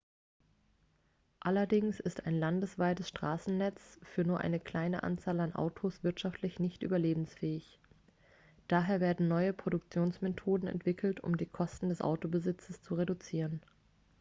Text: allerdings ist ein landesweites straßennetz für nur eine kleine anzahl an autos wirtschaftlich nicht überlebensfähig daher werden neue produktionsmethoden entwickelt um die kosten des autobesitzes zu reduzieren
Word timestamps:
allerdings 1.41 1.99
ist 1.99 2.25
ein 2.25 2.39
landesweites 2.39 3.07
straßennetz 3.09 3.99
für 4.01 4.23
nur 4.23 4.39
eine 4.41 4.59
kleine 4.59 5.03
anzahl 5.03 5.39
an 5.39 5.53
autos 5.53 6.03
wirtschaftlich 6.03 6.57
nicht 6.59 6.81
überlebensfähig 6.81 7.79
daher 8.67 8.99
werden 8.99 9.27
neue 9.27 9.53
produktionsmethoden 9.53 10.67
entwickelt 10.67 11.19
um 11.19 11.37
die 11.37 11.45
kosten 11.45 11.89
des 11.89 12.01
autobesitzes 12.01 12.81
zu 12.81 12.95
reduzieren 12.95 13.61